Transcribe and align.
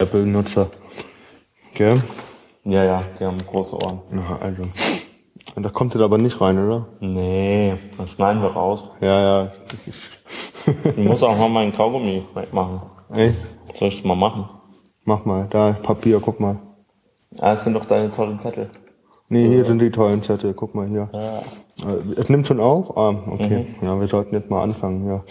Apple-Nutzer. 0.00 0.70
Gell? 1.74 2.02
Ja, 2.64 2.82
ja, 2.84 3.00
die 3.18 3.24
haben 3.24 3.38
große 3.46 3.76
Ohren. 3.76 4.00
Na, 4.10 4.38
also. 4.40 4.64
Da 5.56 5.68
kommt 5.68 5.94
das 5.94 6.02
aber 6.02 6.18
nicht 6.18 6.40
rein, 6.40 6.58
oder? 6.58 6.88
Nee, 7.00 7.76
das 7.96 8.10
schneiden 8.10 8.42
wir 8.42 8.48
raus. 8.50 8.82
Ja, 9.00 9.20
ja. 9.20 9.52
Ich 10.96 10.96
muss 10.96 11.22
auch 11.22 11.38
mal 11.38 11.48
meinen 11.48 11.72
Kaugummi 11.72 12.24
wegmachen. 12.34 12.80
Ey, 13.12 13.34
Soll 13.74 13.88
ich 13.88 13.98
es 13.98 14.04
mal 14.04 14.16
machen? 14.16 14.48
mach 15.04 15.24
mal. 15.24 15.46
Da 15.50 15.70
ist 15.70 15.82
Papier, 15.82 16.18
guck 16.20 16.40
mal. 16.40 16.56
Ah, 17.38 17.52
das 17.52 17.62
sind 17.64 17.74
doch 17.74 17.84
deine 17.84 18.10
tollen 18.10 18.40
Zettel. 18.40 18.70
Nee, 19.28 19.46
hier 19.48 19.64
sind 19.64 19.78
die 19.80 19.90
tollen 19.90 20.22
Zettel, 20.22 20.54
guck 20.54 20.74
mal 20.74 20.88
hier. 20.88 21.08
Ja. 21.12 21.38
Äh, 21.90 22.20
Es 22.20 22.28
nimmt 22.28 22.46
schon 22.48 22.58
auf? 22.60 22.96
Ah, 22.96 23.14
okay. 23.30 23.66
Ja, 23.82 23.98
wir 24.00 24.06
sollten 24.08 24.34
jetzt 24.34 24.50
mal 24.50 24.62
anfangen, 24.62 25.06
ja. 25.06 25.22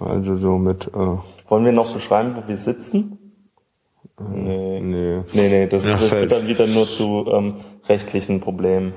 Also 0.00 0.36
so 0.38 0.56
mit, 0.58 0.88
äh, 0.88 1.16
Wollen 1.48 1.64
wir 1.64 1.72
noch 1.72 1.92
beschreiben, 1.92 2.34
wo 2.36 2.48
wir 2.48 2.56
sitzen? 2.56 3.18
Nee. 4.18 4.80
nee. 4.80 5.22
Nee, 5.32 5.48
nee, 5.48 5.66
das, 5.66 5.84
Ja, 5.86 5.92
das 5.92 6.08
fällt. 6.08 6.30
führt 6.30 6.42
dann 6.42 6.48
wieder 6.48 6.66
nur 6.66 6.88
zu 6.88 7.26
ähm, 7.30 7.56
rechtlichen 7.88 8.40
Problemen. 8.40 8.92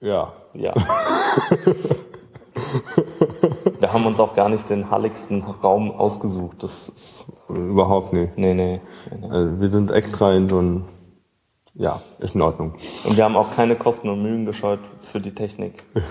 Ja. 0.00 0.32
Ja. 0.54 0.74
wir 3.80 3.92
haben 3.92 4.06
uns 4.06 4.20
auch 4.20 4.34
gar 4.34 4.48
nicht 4.48 4.68
den 4.70 4.90
halligsten 4.90 5.42
Raum 5.42 5.90
ausgesucht. 5.90 6.62
Das 6.62 6.88
ist. 6.88 7.32
Überhaupt 7.48 8.12
nicht. 8.12 8.36
Nee, 8.38 8.54
nee. 8.54 8.80
nee, 9.10 9.16
nee. 9.20 9.30
Also 9.30 9.60
wir 9.60 9.70
sind 9.70 9.90
extra 9.90 10.32
in 10.34 10.48
so 10.48 10.60
ein, 10.60 10.84
ja, 11.74 12.02
ist 12.18 12.34
in 12.34 12.42
Ordnung. 12.42 12.74
Und 13.04 13.16
wir 13.16 13.24
haben 13.24 13.36
auch 13.36 13.54
keine 13.56 13.74
Kosten 13.74 14.08
und 14.08 14.22
Mühen 14.22 14.46
gescheut 14.46 14.80
für 15.00 15.20
die 15.20 15.34
Technik. 15.34 15.82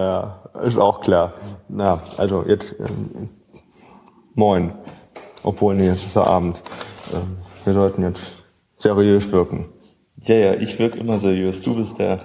Ja, 0.00 0.40
ist 0.62 0.78
auch 0.78 1.00
klar. 1.00 1.34
Na, 1.68 2.02
also 2.16 2.44
jetzt, 2.46 2.74
ähm, 2.78 3.28
moin. 4.34 4.72
Obwohl, 5.42 5.74
nee, 5.74 5.88
jetzt 5.88 6.06
ist 6.06 6.16
der 6.16 6.26
Abend. 6.26 6.62
Ähm, 7.12 7.36
wir 7.64 7.74
sollten 7.74 8.02
jetzt 8.02 8.22
seriös 8.78 9.30
wirken. 9.30 9.68
Ja, 10.22 10.34
ja, 10.34 10.54
ich 10.54 10.78
wirke 10.78 10.98
immer 10.98 11.18
seriös. 11.18 11.62
Du 11.62 11.76
bist 11.76 11.98
der. 11.98 12.18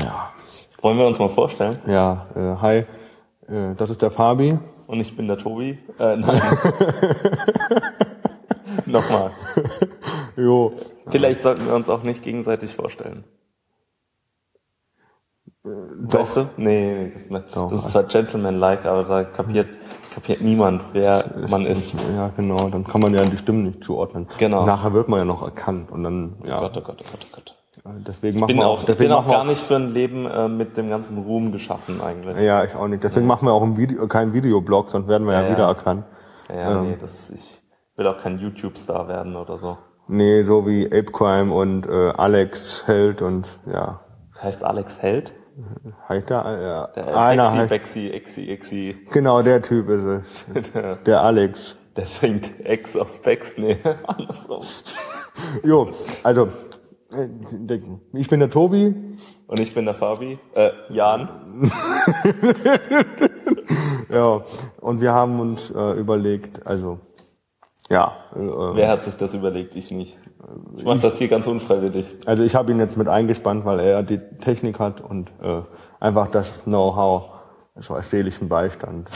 Ja. 0.00 0.32
Wollen 0.80 0.98
wir 0.98 1.06
uns 1.06 1.18
mal 1.18 1.28
vorstellen? 1.28 1.78
Ja, 1.86 2.26
äh, 2.34 2.56
hi, 2.60 2.76
äh, 3.48 3.74
das 3.76 3.90
ist 3.90 4.00
der 4.00 4.10
Fabi. 4.10 4.58
Und 4.86 5.00
ich 5.00 5.14
bin 5.14 5.26
der 5.28 5.36
Tobi. 5.36 5.78
Äh, 5.98 6.16
nein. 6.16 6.40
Nochmal. 8.86 9.30
Jo, 10.36 10.72
Vielleicht 11.10 11.40
sollten 11.40 11.66
wir 11.66 11.74
uns 11.74 11.88
auch 11.88 12.02
nicht 12.02 12.22
gegenseitig 12.22 12.74
vorstellen. 12.74 13.24
Weißt 16.00 16.36
du? 16.36 16.40
Nee, 16.56 16.94
nee, 16.94 17.04
das, 17.12 17.22
ist- 17.22 17.32
Doch. 17.54 17.70
das 17.70 17.84
ist 17.84 17.90
zwar 17.92 18.04
Gentleman-like, 18.04 18.84
aber 18.86 19.04
da 19.04 19.24
kapiert, 19.24 19.78
kapiert 20.14 20.40
niemand, 20.40 20.82
wer 20.92 21.24
man 21.48 21.66
ist. 21.66 21.94
ja 22.16 22.30
genau, 22.36 22.68
dann 22.68 22.84
kann 22.84 23.00
man 23.00 23.14
ja 23.14 23.24
die 23.24 23.36
Stimmen 23.38 23.64
nicht 23.64 23.84
zuordnen. 23.84 24.26
Genau. 24.38 24.64
Nachher 24.64 24.92
wird 24.92 25.08
man 25.08 25.18
ja 25.20 25.24
noch 25.24 25.42
erkannt 25.42 25.90
und 25.90 26.02
dann, 26.04 26.36
ja, 26.44 26.60
Gott, 26.60 26.76
oh 26.76 26.80
Gott, 26.80 26.98
oh 27.00 27.04
Gott, 27.10 27.26
oh 27.26 27.34
Gott. 27.34 27.54
deswegen 28.06 28.34
Ich 28.36 28.40
machen 28.40 28.48
bin 28.48 28.56
wir 28.58 28.66
auch, 28.66 28.80
ich 28.80 28.86
deswegen 28.86 29.10
bin 29.10 29.18
auch 29.18 29.28
gar 29.28 29.44
nicht 29.44 29.60
für 29.62 29.76
ein 29.76 29.88
Leben 29.88 30.26
äh, 30.26 30.48
mit 30.48 30.76
dem 30.76 30.88
ganzen 30.90 31.18
Ruhm 31.18 31.52
geschaffen 31.52 32.00
eigentlich. 32.00 32.38
Ja, 32.40 32.64
ich 32.64 32.74
auch 32.74 32.88
nicht. 32.88 33.02
Deswegen 33.04 33.26
machen 33.26 33.46
wir 33.46 33.52
auch 33.52 33.62
ein 33.62 33.76
Video, 33.76 34.06
keinen 34.08 34.32
Videoblog, 34.32 34.90
sonst 34.90 35.08
werden 35.08 35.26
wir 35.26 35.34
ja, 35.34 35.42
Ja, 35.42 35.46
ja. 35.48 35.52
wieder 35.54 35.66
erkannt. 35.66 36.04
Ja, 36.54 36.80
nee, 36.82 36.96
das, 37.00 37.30
ich 37.30 37.60
will 37.96 38.06
auch 38.06 38.18
kein 38.22 38.38
YouTube-Star 38.38 39.06
werden 39.08 39.36
oder 39.36 39.58
so. 39.58 39.76
Nee, 40.10 40.42
so 40.44 40.66
wie 40.66 40.86
Ape 40.86 41.12
Crime 41.12 41.52
und 41.52 41.86
äh, 41.86 42.12
Alex 42.16 42.86
Held 42.86 43.20
und 43.20 43.46
ja, 43.70 44.00
Heißt 44.42 44.64
Alex 44.64 45.02
Held? 45.02 45.34
Heißt 46.08 46.30
der? 46.30 46.44
Äh, 46.44 46.62
Ja, 46.62 46.86
Der 46.88 47.16
einer 47.16 47.52
heißt, 47.52 47.68
Bexi, 47.68 48.08
Exi, 48.10 48.50
Exi. 48.50 48.96
genau 49.12 49.42
der 49.42 49.60
Typ 49.62 49.88
ist 49.88 50.04
es. 50.04 50.72
Der, 50.72 50.96
Der 51.06 51.20
Alex. 51.22 51.76
der 51.96 52.06
singt 52.06 52.64
Ex 52.64 52.96
auf 52.96 53.22
Bex. 53.22 53.58
Nee, 53.58 53.76
andersrum. 54.06 54.62
Jo, 55.62 55.90
also 56.22 56.48
äh, 57.14 57.28
ich 58.14 58.28
bin 58.28 58.40
der 58.40 58.50
Tobi. 58.50 58.94
Und 59.46 59.60
ich 59.60 59.72
bin 59.74 59.86
der 59.86 59.94
Fabi. 59.94 60.38
Äh, 60.54 60.70
Jan. 60.90 61.28
Ja, 64.10 64.42
und 64.80 65.00
wir 65.02 65.12
haben 65.12 65.38
uns 65.38 65.70
äh, 65.70 65.92
überlegt, 65.98 66.66
also 66.66 66.98
ja, 67.88 68.16
äh, 68.34 68.38
Wer 68.38 68.88
hat 68.88 69.04
sich 69.04 69.16
das 69.16 69.34
überlegt? 69.34 69.74
Ich 69.74 69.90
nicht. 69.90 70.18
Ich 70.76 70.84
mache 70.84 70.98
das 70.98 71.18
hier 71.18 71.28
ganz 71.28 71.46
unfreiwillig. 71.46 72.16
also 72.26 72.42
ich 72.42 72.54
habe 72.54 72.72
ihn 72.72 72.78
jetzt 72.78 72.96
mit 72.96 73.08
eingespannt, 73.08 73.64
weil 73.64 73.80
er 73.80 74.02
die 74.02 74.18
Technik 74.40 74.78
hat 74.78 75.00
und 75.00 75.28
äh, 75.42 75.62
einfach 76.00 76.30
das 76.30 76.48
Know-how, 76.64 77.28
so 77.76 77.94
als 77.94 78.10
seelischen 78.10 78.48
Beistand. 78.48 79.08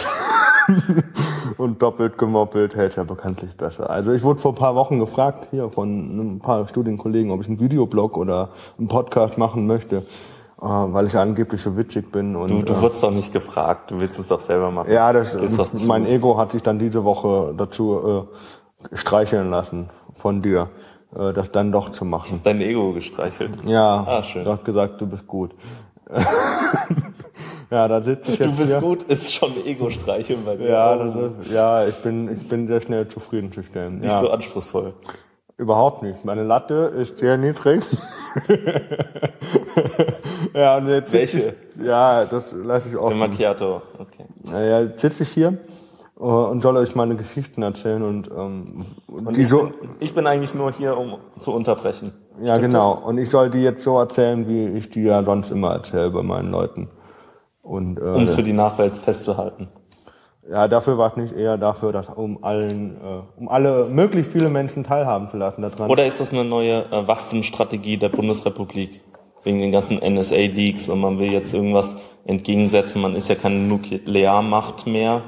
und 1.58 1.82
doppelt 1.82 2.18
gemoppelt 2.18 2.74
hält 2.74 2.96
ja 2.96 3.04
bekanntlich 3.04 3.56
besser. 3.56 3.90
Also 3.90 4.12
ich 4.12 4.22
wurde 4.22 4.40
vor 4.40 4.52
ein 4.52 4.56
paar 4.56 4.74
Wochen 4.74 4.98
gefragt 4.98 5.48
hier 5.50 5.70
von 5.70 6.34
ein 6.34 6.40
paar 6.40 6.68
Studienkollegen, 6.68 7.30
ob 7.30 7.40
ich 7.42 7.48
einen 7.48 7.60
Videoblog 7.60 8.16
oder 8.16 8.50
einen 8.78 8.88
Podcast 8.88 9.38
machen 9.38 9.66
möchte, 9.66 9.98
äh, 9.98 10.04
weil 10.64 11.06
ich 11.06 11.16
angeblich 11.16 11.62
so 11.62 11.76
witzig 11.76 12.10
bin. 12.12 12.36
Und, 12.36 12.50
Du, 12.50 12.62
du 12.62 12.72
äh, 12.72 12.82
wurdest 12.82 13.02
doch 13.02 13.10
nicht 13.10 13.32
gefragt. 13.32 13.90
Du 13.90 14.00
willst 14.00 14.18
es 14.18 14.28
doch 14.28 14.40
selber 14.40 14.70
machen. 14.70 14.90
Ja, 14.92 15.12
das, 15.12 15.32
zu. 15.32 15.86
mein 15.86 16.06
Ego 16.06 16.36
hat 16.38 16.52
sich 16.52 16.62
dann 16.62 16.78
diese 16.78 17.04
Woche 17.04 17.54
dazu 17.56 18.26
äh, 18.30 18.36
streicheln 18.92 19.50
lassen 19.50 19.88
von 20.14 20.42
dir, 20.42 20.68
äh, 21.16 21.32
das 21.32 21.50
dann 21.50 21.72
doch 21.72 21.90
zu 21.92 22.04
machen. 22.04 22.40
Dein 22.44 22.60
Ego 22.60 22.92
gestreichelt. 22.92 23.58
Ja, 23.64 24.04
Ah, 24.06 24.22
schön. 24.22 24.44
du 24.44 24.52
hast 24.52 24.64
gesagt, 24.64 25.00
du 25.00 25.06
bist 25.06 25.26
gut. 25.26 25.52
ja, 27.70 27.88
da 27.88 28.02
sitze 28.02 28.32
ich 28.32 28.38
jetzt 28.38 28.48
Du 28.50 28.56
bist 28.56 28.70
hier. 28.72 28.80
gut, 28.80 29.02
ist 29.04 29.32
schon 29.32 29.52
Ego-Streicheln 29.64 30.44
bei 30.44 30.56
dir. 30.56 30.68
Ja, 30.68 30.94
Oh, 30.96 31.30
das 31.38 31.46
ist, 31.46 31.52
ja, 31.54 31.86
ich 31.86 31.94
bin, 32.02 32.30
ich 32.34 32.46
bin 32.48 32.66
sehr 32.66 32.82
schnell 32.82 33.08
zufriedenzustellen. 33.08 34.00
nicht 34.00 34.10
Ja, 34.10 34.20
so 34.20 34.30
anspruchsvoll. 34.30 34.92
überhaupt 35.56 36.02
nicht. 36.02 36.24
Meine 36.24 36.42
Latte 36.44 36.74
ist 36.98 37.18
sehr 37.18 37.38
niedrig. 37.38 37.82
ja, 40.54 40.76
und 40.78 40.88
jetzt 40.88 41.12
Welche? 41.12 41.54
Ich, 41.76 41.82
ja, 41.84 42.24
das 42.24 42.52
lasse 42.52 42.88
ich 42.88 42.94
Der 42.94 43.02
offen. 43.02 43.18
Macchiato. 43.18 43.82
Okay. 43.98 44.24
Naja, 44.50 44.80
jetzt 44.82 45.00
sitze 45.00 45.22
ich 45.22 45.30
hier 45.30 45.58
und 46.26 46.60
soll 46.60 46.76
euch 46.76 46.94
meine 46.94 47.16
Geschichten 47.16 47.62
erzählen 47.62 48.02
und, 48.02 48.30
ähm, 48.30 48.86
Und 49.08 49.36
die 49.36 49.42
ich, 49.42 49.48
so, 49.48 49.64
bin, 49.64 49.74
ich 50.00 50.14
bin 50.14 50.26
eigentlich 50.26 50.54
nur 50.54 50.72
hier, 50.72 50.96
um 50.96 51.16
zu 51.38 51.52
unterbrechen. 51.52 52.12
ja 52.40 52.54
Stimmt 52.54 52.72
genau. 52.72 52.92
Und 52.94 53.18
ich 53.18 53.28
soll 53.30 53.50
die 53.50 53.62
jetzt 53.62 53.82
so 53.82 53.98
erzählen, 53.98 54.46
wie 54.48 54.68
ich 54.78 54.90
die 54.90 55.02
ja 55.02 55.22
sonst 55.24 55.50
immer 55.50 55.72
erzähle 55.72 56.10
bei 56.10 56.22
meinen 56.22 56.50
Leuten. 56.50 56.88
Und 57.62 57.98
äh, 58.00 58.04
Um 58.04 58.22
es 58.22 58.34
für 58.34 58.42
die 58.42 58.52
Nachwelt 58.52 58.96
festzuhalten. 58.96 59.68
ja, 60.48 60.68
dafür 60.68 60.98
war 60.98 61.10
es 61.10 61.16
nicht 61.16 61.34
eher 61.34 61.56
dafür, 61.56 61.92
dass 61.92 62.08
um 62.08 62.42
allen, 62.44 62.96
äh, 62.96 63.40
um 63.40 63.48
alle 63.48 63.86
möglichst 63.86 64.32
viele 64.32 64.48
Menschen 64.48 64.84
teilhaben 64.84 65.28
zu 65.30 65.36
lassen 65.36 65.62
daran. 65.62 65.90
Oder 65.90 66.06
ist 66.06 66.20
das 66.20 66.32
eine 66.32 66.44
neue 66.44 66.84
äh, 66.92 67.06
Waffenstrategie 67.06 67.96
der 67.96 68.08
Bundesrepublik? 68.10 69.00
Wegen 69.44 69.60
den 69.60 69.72
ganzen 69.72 69.98
NSA-Leaks 69.98 70.88
und 70.88 71.00
man 71.00 71.18
will 71.18 71.32
jetzt 71.32 71.52
irgendwas 71.52 71.96
entgegensetzen. 72.24 73.02
Man 73.02 73.16
ist 73.16 73.28
ja 73.28 73.34
keine 73.34 73.58
Nuklearmacht 73.58 74.86
mehr. 74.86 75.22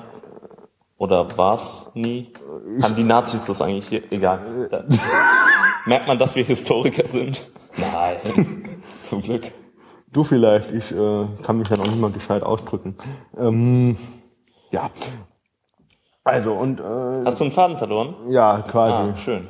Oder 0.97 1.37
war's 1.37 1.91
nie? 1.95 2.33
Haben 2.83 2.95
die 2.95 3.05
Nazis 3.05 3.45
das 3.45 3.61
eigentlich 3.61 3.89
hier? 3.89 4.03
Egal. 4.13 4.69
Da, 4.71 4.85
merkt 5.87 6.07
man, 6.07 6.19
dass 6.19 6.35
wir 6.37 6.45
Historiker 6.45 7.07
sind? 7.07 7.51
Nein. 7.77 8.63
Zum 9.09 9.23
Glück. 9.23 9.53
Du 10.13 10.23
vielleicht, 10.23 10.71
ich 10.71 10.93
äh, 10.93 11.27
kann 11.43 11.59
mich 11.59 11.69
ja 11.69 11.77
noch 11.77 11.87
nicht 11.87 12.01
mal 12.01 12.11
gescheit 12.13 12.45
ausdrücken. 12.45 12.97
Ähm, 13.37 13.97
ja. 14.71 14.89
Also 16.23 16.55
und 16.55 16.81
äh, 16.81 17.25
Hast 17.25 17.41
du 17.41 17.45
einen 17.45 17.53
Faden 17.53 17.77
verloren? 17.77 18.15
ja, 18.31 18.63
quasi. 18.63 19.11
Ah, 19.13 19.17
schön. 19.17 19.49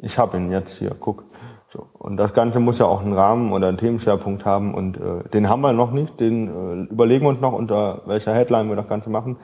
Ich 0.00 0.18
habe 0.18 0.36
ihn 0.36 0.50
jetzt 0.50 0.78
hier, 0.78 0.94
guck. 0.98 1.24
So. 1.72 1.86
Und 1.94 2.18
das 2.18 2.34
Ganze 2.34 2.60
muss 2.60 2.78
ja 2.78 2.86
auch 2.86 3.00
einen 3.00 3.14
Rahmen 3.14 3.52
oder 3.52 3.68
einen 3.68 3.78
Themenschwerpunkt 3.78 4.44
haben 4.44 4.74
und 4.74 4.98
äh, 4.98 5.28
den 5.32 5.48
haben 5.48 5.62
wir 5.62 5.72
noch 5.72 5.92
nicht. 5.92 6.20
Den 6.20 6.88
äh, 6.88 6.92
überlegen 6.92 7.24
wir 7.24 7.30
uns 7.30 7.40
noch, 7.40 7.52
unter 7.52 8.02
welcher 8.04 8.34
Headline 8.34 8.68
wir 8.68 8.76
das 8.76 8.88
Ganze 8.88 9.08
machen. 9.08 9.38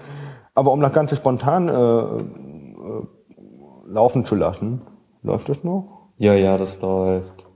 Aber 0.59 0.73
um 0.73 0.81
das 0.81 0.93
Ganze 0.93 1.15
spontan 1.15 1.69
äh, 1.69 1.73
äh, 1.73 3.07
laufen 3.87 4.25
zu 4.25 4.35
lassen, 4.35 4.83
läuft 5.23 5.49
das 5.49 5.63
noch? 5.63 6.09
Ja, 6.17 6.35
ja, 6.35 6.59
das 6.59 6.81
läuft. 6.81 7.47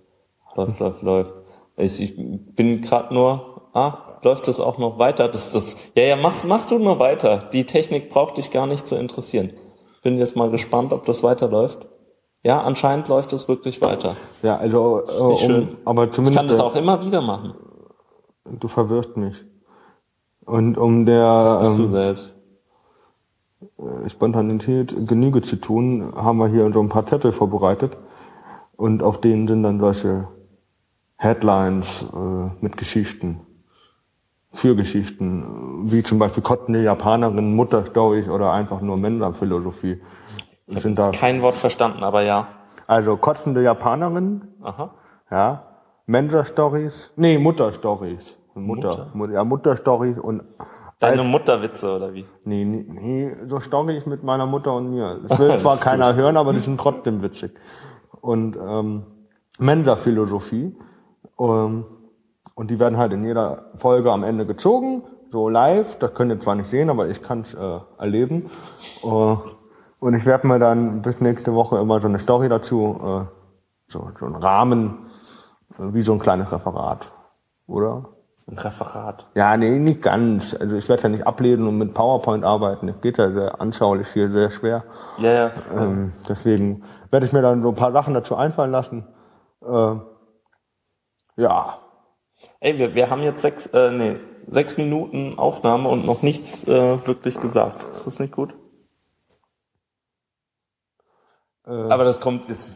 Läuft, 0.54 0.78
läuft, 0.78 1.02
läuft. 1.02 1.32
Ich, 1.76 2.00
ich 2.00 2.16
bin 2.54 2.80
gerade 2.80 3.12
nur, 3.12 3.70
ah, 3.72 4.20
läuft 4.22 4.46
das 4.46 4.60
auch 4.60 4.78
noch 4.78 5.00
weiter? 5.00 5.26
Das, 5.28 5.50
das, 5.50 5.76
ja, 5.96 6.04
ja, 6.04 6.14
mach, 6.14 6.44
mach 6.44 6.64
du 6.66 6.78
nur 6.78 7.00
weiter. 7.00 7.48
Die 7.52 7.66
Technik 7.66 8.08
braucht 8.08 8.36
dich 8.36 8.52
gar 8.52 8.68
nicht 8.68 8.86
zu 8.86 8.94
interessieren. 8.94 9.50
Bin 10.04 10.18
jetzt 10.18 10.36
mal 10.36 10.50
gespannt, 10.52 10.92
ob 10.92 11.04
das 11.04 11.24
weiterläuft. 11.24 11.84
Ja, 12.44 12.60
anscheinend 12.60 13.08
läuft 13.08 13.32
es 13.32 13.48
wirklich 13.48 13.82
weiter. 13.82 14.14
Ja, 14.44 14.58
also 14.58 14.98
ist 14.98 15.20
äh, 15.20 15.26
nicht 15.26 15.42
um, 15.42 15.50
schön. 15.50 15.76
aber 15.84 16.04
Ich 16.04 16.12
zumindest 16.12 16.38
kann 16.38 16.46
das 16.46 16.60
auch 16.60 16.76
immer 16.76 17.04
wieder 17.04 17.20
machen. 17.20 17.54
äh, 18.48 18.56
du 18.58 18.68
verwirrst 18.68 19.16
mich. 19.16 19.44
Und 20.44 20.78
um 20.78 21.04
der 21.04 21.62
Bist 21.64 21.78
du 21.78 21.82
ähm, 21.82 21.90
selbst. 21.90 22.34
Spontanität 24.08 24.94
Genüge 25.06 25.42
zu 25.42 25.56
tun, 25.56 26.12
haben 26.16 26.38
wir 26.38 26.48
hier 26.48 26.70
so 26.72 26.80
ein 26.80 26.88
paar 26.88 27.06
Zettel 27.06 27.32
vorbereitet. 27.32 27.96
Und 28.76 29.02
auf 29.02 29.20
denen 29.20 29.46
sind 29.48 29.62
dann 29.62 29.78
solche 29.78 30.28
Headlines 31.16 32.06
äh, 32.12 32.50
mit 32.60 32.76
Geschichten 32.76 33.40
für 34.52 34.76
Geschichten, 34.76 35.90
wie 35.90 36.02
zum 36.02 36.18
Beispiel 36.18 36.42
kottende 36.42 36.82
Japanerin, 36.82 37.54
Mutterstories 37.56 38.28
oder 38.28 38.52
einfach 38.52 38.80
nur 38.80 38.96
Mensa-Philosophie. 38.96 40.00
Sind 40.66 40.98
da, 40.98 41.10
Kein 41.10 41.42
Wort 41.42 41.54
verstanden, 41.54 42.02
aber 42.02 42.22
ja. 42.22 42.48
also 42.86 43.16
kotzende 43.16 43.62
Japanerin, 43.62 44.42
Aha. 44.62 44.94
ja, 45.30 45.62
Mensa-Stories, 46.06 47.12
nee, 47.16 47.38
Mutter-Stories. 47.38 48.36
Mutter, 48.54 49.06
Mutter. 49.14 49.32
ja, 49.32 49.44
Mutter-Stories 49.44 50.18
und 50.18 50.42
Deine 51.02 51.24
Mutterwitze 51.24 51.96
oder 51.96 52.14
wie? 52.14 52.24
Nee, 52.44 52.64
nee, 52.64 52.86
nee, 52.88 53.36
so 53.48 53.60
Storys 53.60 54.06
mit 54.06 54.22
meiner 54.22 54.46
Mutter 54.46 54.74
und 54.74 54.90
mir. 54.90 55.20
Das 55.28 55.38
will 55.38 55.58
zwar 55.58 55.76
keiner 55.76 56.14
hören, 56.14 56.36
aber 56.36 56.52
die 56.52 56.60
sind 56.60 56.78
trotzdem 56.80 57.22
witzig. 57.22 57.52
Und 58.20 58.56
ähm, 58.56 59.04
Mensa-Philosophie. 59.58 60.76
Ähm, 61.38 61.84
und 62.54 62.70
die 62.70 62.78
werden 62.78 62.98
halt 62.98 63.12
in 63.12 63.24
jeder 63.24 63.70
Folge 63.76 64.12
am 64.12 64.24
Ende 64.24 64.46
gezogen, 64.46 65.02
so 65.30 65.48
live. 65.48 65.98
Das 65.98 66.14
könnt 66.14 66.30
ihr 66.30 66.40
zwar 66.40 66.54
nicht 66.54 66.70
sehen, 66.70 66.90
aber 66.90 67.08
ich 67.08 67.22
kann 67.22 67.40
es 67.40 67.54
äh, 67.54 67.80
erleben. 67.98 68.50
Äh, 69.02 69.36
und 69.98 70.14
ich 70.14 70.26
werde 70.26 70.46
mir 70.46 70.58
dann 70.58 71.02
bis 71.02 71.20
nächste 71.20 71.54
Woche 71.54 71.78
immer 71.78 72.00
so 72.00 72.08
eine 72.08 72.18
Story 72.18 72.48
dazu, 72.48 73.00
äh, 73.02 73.24
so, 73.88 74.10
so 74.18 74.26
einen 74.26 74.36
Rahmen, 74.36 75.06
äh, 75.78 75.94
wie 75.94 76.02
so 76.02 76.12
ein 76.12 76.18
kleines 76.18 76.52
Referat. 76.52 77.10
Oder? 77.66 78.11
Ein 78.48 78.58
Referat. 78.58 79.28
Ja, 79.34 79.56
nee, 79.56 79.78
nicht 79.78 80.02
ganz. 80.02 80.54
Also 80.54 80.76
ich 80.76 80.88
werde 80.88 81.04
ja 81.04 81.08
nicht 81.08 81.26
ablesen 81.26 81.66
und 81.66 81.78
mit 81.78 81.94
PowerPoint 81.94 82.44
arbeiten. 82.44 82.88
Das 82.88 83.00
geht 83.00 83.18
ja 83.18 83.30
sehr 83.30 83.60
anschaulich 83.60 84.08
hier, 84.08 84.30
sehr 84.30 84.50
schwer. 84.50 84.84
Ja, 85.18 85.30
ja. 85.30 85.52
Ähm, 85.76 86.12
deswegen 86.28 86.84
werde 87.10 87.26
ich 87.26 87.32
mir 87.32 87.42
dann 87.42 87.62
so 87.62 87.68
ein 87.68 87.74
paar 87.74 87.92
Sachen 87.92 88.14
dazu 88.14 88.34
einfallen 88.34 88.72
lassen. 88.72 89.06
Äh, 89.64 89.94
ja, 91.36 91.78
Ey, 92.60 92.78
wir, 92.78 92.94
wir 92.94 93.10
haben 93.10 93.22
jetzt 93.22 93.42
sechs, 93.42 93.66
äh, 93.66 93.90
nee, 93.90 94.16
sechs 94.46 94.76
Minuten 94.76 95.38
Aufnahme 95.38 95.88
und 95.88 96.06
noch 96.06 96.22
nichts 96.22 96.66
äh, 96.68 97.06
wirklich 97.06 97.38
gesagt. 97.40 97.82
Ist 97.90 98.06
das 98.06 98.20
nicht 98.20 98.32
gut? 98.32 98.54
Aber 101.64 102.04
das 102.04 102.20
kommt, 102.20 102.50
das, 102.50 102.68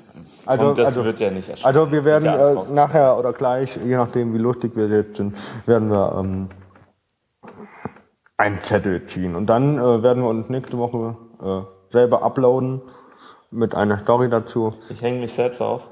Also- 0.46 0.64
kommt, 0.64 0.78
das 0.78 0.86
also- 0.86 1.04
wird 1.04 1.18
ja 1.18 1.30
nicht 1.30 1.48
erscheinen. 1.48 1.76
also 1.76 1.90
wir 1.90 2.04
werden 2.04 2.28
äh, 2.28 2.72
nachher 2.72 3.18
oder 3.18 3.32
gleich, 3.32 3.76
je 3.84 3.96
nachdem 3.96 4.32
wie 4.32 4.38
lustig 4.38 4.76
wir 4.76 4.86
jetzt 4.86 5.16
sind, 5.16 5.34
werden 5.66 5.90
wir 5.90 6.16
ähm, 6.18 6.48
einen 8.36 8.62
Zettel 8.62 9.04
ziehen. 9.06 9.34
Und 9.34 9.46
dann 9.46 9.78
äh, 9.78 10.02
werden 10.02 10.22
wir 10.22 10.28
uns 10.30 10.48
nächste 10.48 10.78
Woche 10.78 11.16
äh, 11.42 11.92
selber 11.92 12.22
uploaden 12.22 12.80
mit 13.50 13.74
einer 13.74 13.98
Story 13.98 14.28
dazu. 14.28 14.74
Ich 14.88 15.02
hänge 15.02 15.20
mich 15.20 15.32
selbst 15.32 15.60
auf. 15.60 15.82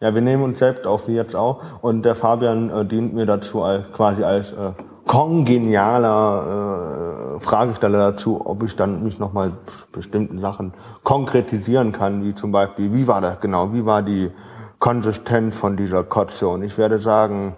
Ja, 0.00 0.14
wir 0.14 0.22
nehmen 0.22 0.42
uns 0.44 0.58
selbst 0.58 0.86
auf, 0.86 1.08
wie 1.08 1.14
jetzt 1.14 1.36
auch. 1.36 1.62
Und 1.82 2.02
der 2.04 2.14
Fabian 2.14 2.70
äh, 2.70 2.84
dient 2.86 3.12
mir 3.14 3.26
dazu 3.26 3.62
als 3.62 3.84
quasi 3.92 4.24
als 4.24 4.50
äh, 4.52 4.72
kongenialer 5.06 7.03
äh, 7.03 7.03
Fragesteller 7.38 8.12
dazu, 8.12 8.44
ob 8.44 8.62
ich 8.62 8.76
dann 8.76 9.02
mich 9.02 9.18
nochmal 9.18 9.52
bestimmten 9.92 10.40
Sachen 10.40 10.74
konkretisieren 11.02 11.92
kann, 11.92 12.24
wie 12.24 12.34
zum 12.34 12.52
Beispiel, 12.52 12.92
wie 12.92 13.06
war 13.06 13.20
das 13.20 13.40
genau, 13.40 13.72
wie 13.72 13.84
war 13.84 14.02
die 14.02 14.30
Konsistenz 14.78 15.56
von 15.56 15.76
dieser 15.76 16.04
Kotze? 16.04 16.48
Und 16.48 16.62
ich 16.62 16.76
werde 16.78 16.98
sagen, 16.98 17.56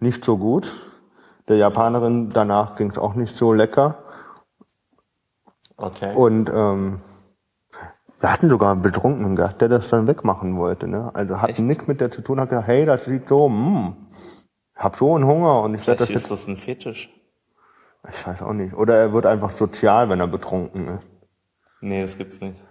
nicht 0.00 0.24
so 0.24 0.36
gut. 0.36 0.72
Der 1.48 1.56
Japanerin 1.56 2.30
danach 2.30 2.76
ging 2.76 2.90
es 2.90 2.98
auch 2.98 3.14
nicht 3.14 3.36
so 3.36 3.52
lecker. 3.52 3.98
Okay. 5.76 6.14
Und 6.14 6.50
ähm, 6.54 7.00
wir 8.20 8.32
hatten 8.32 8.48
sogar 8.48 8.72
einen 8.72 8.82
Betrunkenen 8.82 9.36
gehabt, 9.36 9.60
der 9.60 9.68
das 9.68 9.90
dann 9.90 10.06
wegmachen 10.06 10.56
wollte. 10.56 10.88
Ne? 10.88 11.10
Also 11.14 11.42
hat 11.42 11.58
nichts 11.58 11.86
mit 11.86 12.00
der 12.00 12.10
zu 12.10 12.22
tun, 12.22 12.40
hat 12.40 12.48
gesagt, 12.48 12.68
hey, 12.68 12.86
das 12.86 13.04
sieht 13.04 13.28
so, 13.28 13.46
hm, 13.46 13.94
hab 14.74 14.96
so 14.96 15.14
einen 15.14 15.26
Hunger 15.26 15.60
und 15.62 15.74
ich 15.74 15.86
werde 15.86 15.98
das 15.98 16.08
Vielleicht 16.08 16.22
jetzt, 16.22 16.30
ist 16.30 16.46
das 16.46 16.48
ein 16.48 16.56
Fetisch. 16.56 17.10
Ich 18.10 18.26
weiß 18.26 18.42
auch 18.42 18.52
nicht. 18.52 18.74
Oder 18.74 18.96
er 18.98 19.12
wird 19.12 19.26
einfach 19.26 19.50
sozial, 19.52 20.08
wenn 20.08 20.20
er 20.20 20.26
betrunken 20.26 20.88
ist. 20.88 21.04
Nee, 21.80 22.02
das 22.02 22.16
gibt's 22.18 22.40
nicht. 22.40 22.62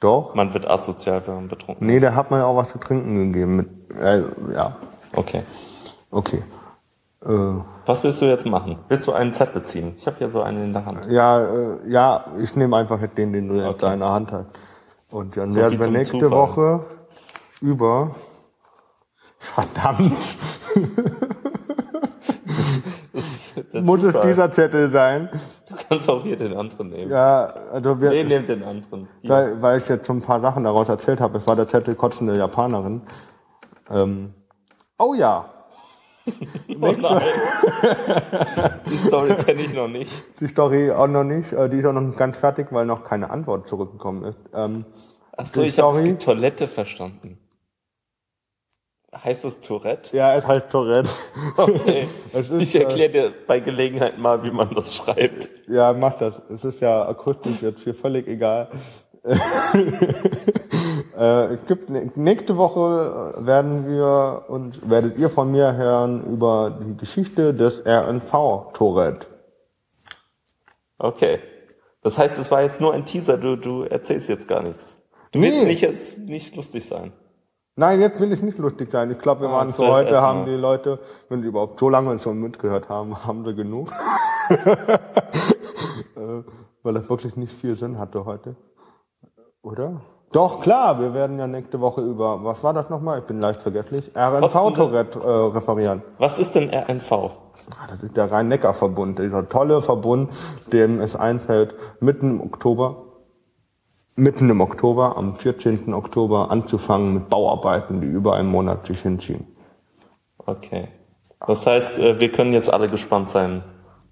Doch? 0.00 0.34
Man 0.34 0.52
wird 0.52 0.66
asozial, 0.68 1.22
wenn 1.26 1.34
man 1.34 1.48
betrunken 1.48 1.86
Nee, 1.86 1.96
ist. 1.96 2.02
der 2.02 2.14
hat 2.14 2.30
mir 2.30 2.44
auch 2.44 2.56
was 2.56 2.68
zu 2.70 2.78
trinken 2.78 3.32
gegeben. 3.32 3.56
Mit, 3.56 3.68
äh, 3.98 4.22
ja, 4.54 4.76
Okay. 5.14 5.42
okay. 6.10 6.42
Äh, 7.24 7.28
Was 7.86 8.04
willst 8.04 8.20
du 8.20 8.26
jetzt 8.26 8.44
machen? 8.46 8.78
Willst 8.88 9.06
du 9.06 9.12
einen 9.12 9.32
Zettel 9.32 9.62
ziehen? 9.64 9.94
Ich 9.96 10.06
habe 10.06 10.18
hier 10.18 10.28
so 10.28 10.42
einen 10.42 10.64
in 10.64 10.72
der 10.74 10.84
Hand. 10.84 11.06
ja, 11.10 11.40
äh, 11.42 11.78
ja, 11.88 12.26
ich 12.38 12.54
nehme 12.56 12.76
einfach 12.76 13.00
den, 13.06 13.32
den 13.32 13.48
du 13.48 13.66
Okay. 13.66 13.78
da 13.80 13.94
in 13.94 14.00
der 14.00 14.10
Hand 14.10 14.32
hast. 14.32 14.46
Und 15.12 15.36
dann 15.36 15.50
So 15.50 15.60
werden 15.60 15.80
wir 15.80 15.86
nächste 15.88 16.18
Zufall. 16.18 16.30
Woche 16.30 16.80
über, 17.62 18.10
verdammt, 19.38 20.12
muss 23.82 24.02
es 24.02 24.14
dieser 24.20 24.50
Zettel 24.50 24.88
sein. 24.88 25.28
Du 25.68 25.74
kannst 25.88 26.08
auch 26.08 26.22
hier 26.22 26.36
den 26.36 26.56
anderen 26.56 26.90
nehmen. 26.90 27.10
Ja, 27.10 27.48
also 27.72 28.00
wir, 28.00 28.10
Nee, 28.10 28.24
nimm 28.24 28.46
den 28.46 28.62
anderen. 28.62 29.08
Weil, 29.24 29.60
weil 29.60 29.78
ich 29.78 29.88
jetzt 29.88 30.06
so 30.06 30.12
ein 30.12 30.22
paar 30.22 30.40
Sachen 30.40 30.64
daraus 30.64 30.88
erzählt 30.88 31.20
habe. 31.20 31.38
Es 31.38 31.46
war 31.46 31.56
der 31.56 31.68
Zettel 31.68 31.94
kotzende 31.94 32.36
Japanerin. 32.36 33.02
Ähm, 33.90 34.32
oh 34.98 35.14
ja, 35.14 35.46
Oh 36.80 36.92
nein. 36.92 37.22
Die 38.90 38.96
Story 38.96 39.34
kenne 39.36 39.62
ich 39.62 39.72
noch 39.74 39.88
nicht. 39.88 40.10
die 40.40 40.48
Story 40.48 40.90
auch 40.90 41.06
noch 41.06 41.24
nicht. 41.24 41.52
Äh, 41.52 41.68
die 41.68 41.78
ist 41.78 41.86
auch 41.86 41.92
noch 41.92 42.00
nicht 42.00 42.18
ganz 42.18 42.36
fertig, 42.36 42.68
weil 42.70 42.86
noch 42.86 43.04
keine 43.04 43.30
Antwort 43.30 43.68
zurückgekommen 43.68 44.24
ist. 44.24 44.38
Ähm, 44.52 44.84
Achso, 45.36 45.62
Die 45.62 45.68
ich 45.68 45.78
habe 45.78 46.02
die 46.02 46.16
Toilette 46.16 46.66
verstanden. 46.66 47.38
Heißt 49.14 49.44
das 49.44 49.60
Tourette? 49.60 50.14
ja, 50.16 50.34
es 50.36 50.46
heißt 50.46 50.68
Tourette. 50.70 51.08
Okay. 51.56 52.08
Ist, 52.32 52.50
Ich 52.50 52.74
erkläre 52.74 53.10
dir 53.10 53.32
bei 53.46 53.60
Gelegenheit 53.60 54.18
mal, 54.18 54.42
wie 54.44 54.50
man 54.50 54.74
das 54.74 54.94
schreibt. 54.96 55.48
Ja, 55.68 55.92
mach 55.92 56.14
das. 56.14 56.40
Es 56.50 56.64
ist 56.64 56.80
ja 56.80 57.08
akustisch 57.08 57.62
jetzt 57.62 57.82
hier 57.84 57.94
völlig 57.94 58.26
egal. 58.28 58.68
äh, 61.18 61.56
gibt 61.66 61.90
nächste 62.16 62.56
Woche 62.56 63.32
werden 63.38 63.88
wir 63.88 64.44
und 64.48 64.88
werdet 64.88 65.18
ihr 65.18 65.30
von 65.30 65.50
mir 65.50 65.74
hören 65.74 66.24
über 66.26 66.78
die 66.80 66.96
Geschichte 66.96 67.52
des 67.54 67.82
RNV 67.84 68.72
Tourette. 68.74 69.26
Okay. 70.98 71.40
Das 72.02 72.18
heißt, 72.18 72.38
es 72.38 72.50
war 72.50 72.62
jetzt 72.62 72.80
nur 72.80 72.92
ein 72.94 73.04
Teaser, 73.04 73.36
du, 73.38 73.56
du 73.56 73.82
erzählst 73.82 74.28
jetzt 74.28 74.46
gar 74.46 74.62
nichts. 74.62 74.96
Du 75.32 75.40
willst 75.40 75.62
Nee. 75.62 75.68
nicht 75.68 75.80
jetzt 75.80 76.18
nicht 76.18 76.54
lustig 76.54 76.86
sein. 76.86 77.12
Nein, 77.78 78.00
jetzt 78.00 78.18
will 78.20 78.32
ich 78.32 78.42
nicht 78.42 78.56
lustig 78.58 78.90
sein. 78.90 79.10
Ich 79.10 79.18
glaube, 79.18 79.42
wir 79.42 79.48
Ah, 79.50 79.58
waren 79.58 79.68
wär's 79.68 79.78
heute, 79.78 80.08
erstmal. 80.10 80.22
haben 80.22 80.44
die 80.46 80.52
Leute, 80.54 80.98
wenn 81.28 81.42
sie 81.42 81.48
überhaupt 81.48 81.78
so 81.78 81.90
lange 81.90 82.18
schon 82.18 82.38
mitgehört 82.38 82.88
haben, 82.88 83.24
haben 83.26 83.44
sie 83.44 83.54
genug. 83.54 83.90
Äh, 86.16 86.42
Weil 86.82 86.94
das 86.94 87.10
wirklich 87.10 87.36
nicht 87.36 87.52
viel 87.52 87.76
Sinn 87.76 87.98
hatte 87.98 88.24
heute. 88.24 88.56
Oder? 89.62 90.00
Doch, 90.32 90.60
klar, 90.62 90.98
wir 90.98 91.12
werden 91.12 91.38
ja 91.38 91.46
nächste 91.46 91.78
Woche 91.80 92.00
über, 92.00 92.42
was 92.42 92.62
war 92.62 92.72
das 92.72 92.88
nochmal? 92.88 93.18
Ich 93.18 93.24
bin 93.24 93.38
leicht 93.40 93.60
vergesslich. 93.60 94.12
RNV-Tourette 94.16 95.18
äh, 95.20 95.28
referieren. 95.28 96.02
Was 96.18 96.38
ist 96.38 96.54
denn 96.54 96.70
RNV? 96.70 97.12
Ah, 97.12 97.30
Das 97.90 98.02
ist 98.02 98.16
der 98.16 98.30
Rhein-Neckar-Verbund, 98.32 99.18
dieser 99.18 99.46
tolle 99.48 99.82
Verbund, 99.82 100.30
dem 100.72 101.00
es 101.00 101.14
einfällt, 101.16 101.74
mitten 102.00 102.30
im 102.36 102.40
Oktober, 102.40 102.96
mitten 104.16 104.50
im 104.50 104.60
Oktober, 104.60 105.16
am 105.16 105.36
14. 105.36 105.94
Oktober 105.94 106.50
anzufangen 106.50 107.14
mit 107.14 107.28
Bauarbeiten, 107.28 108.00
die 108.00 108.06
über 108.06 108.34
einen 108.36 108.48
Monat 108.48 108.86
sich 108.86 109.00
hinziehen. 109.00 109.46
Okay. 110.38 110.88
Das 111.46 111.66
heißt, 111.66 111.98
äh, 111.98 112.18
wir 112.18 112.32
können 112.32 112.52
jetzt 112.52 112.72
alle 112.72 112.88
gespannt 112.88 113.30
sein 113.30 113.62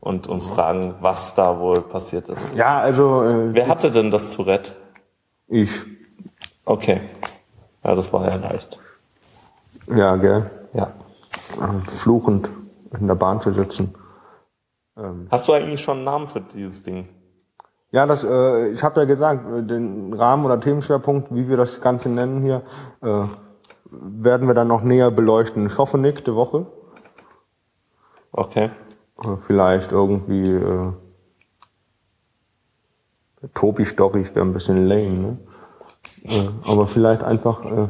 und 0.00 0.26
uns 0.26 0.46
fragen, 0.46 0.94
was 1.00 1.34
da 1.34 1.58
wohl 1.58 1.80
passiert 1.80 2.28
ist. 2.28 2.54
Ja, 2.54 2.78
also 2.78 3.22
äh, 3.24 3.54
Wer 3.54 3.68
hatte 3.68 3.90
denn 3.90 4.10
das 4.10 4.32
Tourette? 4.32 4.72
ich. 5.48 5.70
Okay. 6.66 7.00
Ja, 7.82 7.94
das 7.94 8.12
war 8.12 8.26
ja 8.28 8.36
leicht. 8.36 8.78
Ja, 9.94 10.16
gell. 10.16 10.50
Ja. 10.72 10.92
Äh, 11.60 11.90
Fluchend 11.90 12.48
in 12.98 13.06
der 13.06 13.14
Bahn 13.14 13.40
zu 13.40 13.52
sitzen. 13.52 13.94
Hast 15.30 15.48
du 15.48 15.52
eigentlich 15.52 15.80
schon 15.80 15.96
einen 15.98 16.04
Namen 16.04 16.28
für 16.28 16.40
dieses 16.40 16.82
Ding? 16.84 17.08
Ja, 17.94 18.06
das, 18.06 18.24
äh, 18.24 18.70
ich 18.70 18.82
habe 18.82 18.98
ja 19.02 19.06
gesagt, 19.06 19.48
äh, 19.48 19.62
den 19.62 20.12
Rahmen 20.14 20.44
oder 20.44 20.58
Themenschwerpunkt, 20.58 21.32
wie 21.32 21.48
wir 21.48 21.56
das 21.56 21.80
Ganze 21.80 22.08
nennen 22.08 22.42
hier, 22.42 22.62
äh, 23.02 23.22
werden 23.88 24.48
wir 24.48 24.54
dann 24.54 24.66
noch 24.66 24.82
näher 24.82 25.12
beleuchten. 25.12 25.64
Ich 25.68 25.78
hoffe 25.78 25.96
nächste 25.96 26.34
Woche. 26.34 26.66
Okay. 28.32 28.72
Oder 29.16 29.38
vielleicht 29.46 29.92
irgendwie 29.92 30.50
äh, 30.50 30.92
Tobi-Storys 33.54 34.34
wäre 34.34 34.44
ein 34.44 34.52
bisschen 34.52 34.88
lame, 34.88 35.10
ne? 35.10 35.38
Äh, 36.24 36.48
aber 36.64 36.88
vielleicht 36.88 37.22
einfach 37.22 37.64
äh, 37.64 37.88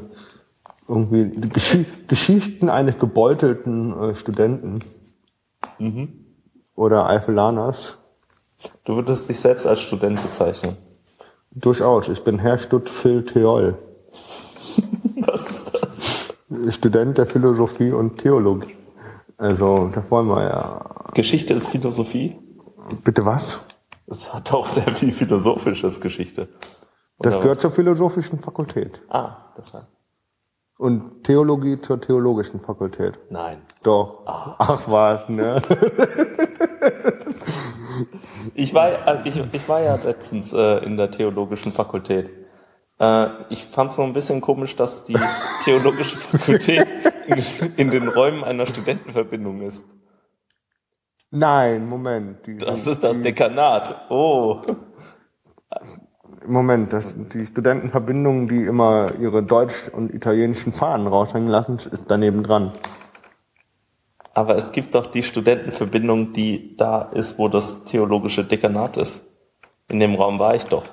irgendwie 0.86 1.30
die 1.30 1.48
Geschi 1.48 1.86
Geschichten 2.08 2.68
eines 2.68 2.98
gebeutelten 2.98 3.98
äh, 3.98 4.14
Studenten 4.14 4.80
oder 6.74 7.08
Eifelaners. 7.08 8.03
Du 8.84 8.96
würdest 8.96 9.28
dich 9.28 9.40
selbst 9.40 9.66
als 9.66 9.80
Student 9.80 10.22
bezeichnen. 10.22 10.76
Durchaus, 11.50 12.08
ich 12.08 12.22
bin 12.24 12.38
Herr 12.38 12.58
Stutt 12.58 12.88
Phil 12.88 13.24
Theol, 13.24 13.78
Was 15.26 15.50
ist 15.50 15.72
das? 15.74 16.34
Student 16.74 17.18
der 17.18 17.26
Philosophie 17.26 17.92
und 17.92 18.18
Theologie. 18.18 18.76
Also, 19.36 19.90
das 19.92 20.10
wollen 20.10 20.28
wir 20.28 20.42
ja. 20.42 20.84
Geschichte 21.14 21.54
ist 21.54 21.68
Philosophie. 21.68 22.36
Bitte 23.02 23.24
was? 23.24 23.60
Es 24.06 24.32
hat 24.32 24.52
auch 24.52 24.68
sehr 24.68 24.92
viel 24.92 25.12
philosophisches 25.12 26.00
Geschichte. 26.00 26.48
Das 27.18 27.34
Oder 27.34 27.42
gehört 27.42 27.60
zur 27.60 27.70
philosophischen 27.70 28.38
Fakultät. 28.38 29.00
was? 29.08 29.14
Ah, 29.14 29.54
deshalb. 29.56 29.86
Und 30.76 31.24
Theologie 31.24 31.80
zur 31.80 32.00
theologischen 32.00 32.60
Fakultät. 32.60 33.18
Nein. 33.30 33.62
Doch. 33.82 34.22
Ach 34.26 34.82
was, 34.86 35.28
ne? 35.28 35.62
Ich 38.54 38.74
war, 38.74 38.88
äh, 38.88 39.28
ich, 39.28 39.40
ich 39.52 39.68
war 39.68 39.80
ja 39.80 39.96
letztens 39.96 40.52
äh, 40.52 40.84
in 40.84 40.96
der 40.96 41.10
theologischen 41.10 41.72
Fakultät. 41.72 42.30
Äh, 42.98 43.26
ich 43.50 43.64
fand 43.64 43.90
es 43.90 43.96
so 43.96 44.02
ein 44.02 44.12
bisschen 44.12 44.40
komisch, 44.40 44.76
dass 44.76 45.04
die 45.04 45.16
theologische 45.64 46.16
Fakultät 46.16 46.86
in, 47.26 47.42
in 47.76 47.90
den 47.90 48.08
Räumen 48.08 48.44
einer 48.44 48.66
Studentenverbindung 48.66 49.62
ist. 49.62 49.84
Nein, 51.30 51.88
Moment. 51.88 52.46
Die, 52.46 52.58
Das 52.58 52.86
ist 52.86 53.02
das 53.02 53.20
Dekanat. 53.20 54.10
Oh. 54.10 54.60
Moment, 56.46 56.92
das, 56.92 57.06
die 57.32 57.46
Studentenverbindungen, 57.46 58.48
die 58.48 58.64
immer 58.64 59.12
ihre 59.20 59.42
deutsch- 59.42 59.88
und 59.92 60.12
italienischen 60.12 60.72
Fahnen 60.72 61.06
raushängen 61.06 61.48
lassen, 61.48 61.76
ist 61.76 62.04
daneben 62.08 62.42
dran. 62.42 62.72
Aber 64.34 64.56
es 64.56 64.72
gibt 64.72 64.94
doch 64.94 65.06
die 65.06 65.22
Studentenverbindung, 65.22 66.32
die 66.32 66.76
da 66.76 67.02
ist, 67.02 67.38
wo 67.38 67.48
das 67.48 67.84
theologische 67.84 68.44
Dekanat 68.44 68.96
ist. 68.96 69.24
In 69.88 70.00
dem 70.00 70.14
Raum 70.16 70.38
war 70.38 70.54
ich 70.54 70.64
doch. 70.66 70.84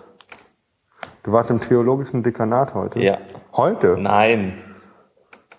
Du 1.24 1.32
warst 1.32 1.50
im 1.50 1.60
theologischen 1.60 2.24
Dekanat 2.24 2.74
heute? 2.74 3.00
Ja. 3.00 3.18
Heute? 3.54 3.98
Nein. 4.00 4.62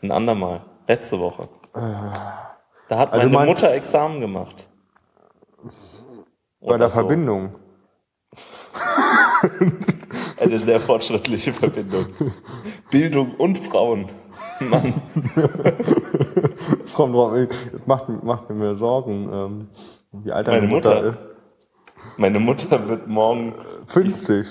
Ein 0.03 0.11
andermal. 0.11 0.65
Letzte 0.89 1.19
Woche. 1.19 1.49
Da 1.75 2.99
hat 2.99 3.13
Also 3.13 3.25
meine 3.27 3.31
mein- 3.31 3.49
Mutter 3.49 3.73
Examen 3.73 4.21
gemacht. 4.21 4.69
Bei 6.61 6.67
Oder 6.69 6.79
der 6.79 6.89
so. 6.91 6.95
Verbindung. 6.95 7.55
Eine 10.41 10.59
sehr 10.59 10.81
fortschrittliche 10.81 11.53
Verbindung. 11.53 12.07
Bildung 12.91 13.35
und 13.37 13.59
Frauen. 13.59 14.09
Mann. 14.61 14.95
Ich- 16.85 17.73
es 17.75 17.87
macht, 17.87 18.09
macht 18.23 18.51
mir 18.51 18.77
Sorgen, 18.77 19.29
ähm, 19.33 19.69
wie 20.25 20.33
alt 20.33 20.47
deine 20.47 20.61
Meine 20.63 20.73
Mutter, 20.73 20.95
Mutter. 21.03 21.19
Meine 22.17 22.39
Mutter 22.41 22.89
wird 22.89 23.07
morgen. 23.09 23.55
ist. 23.87 23.93
50. 23.93 24.47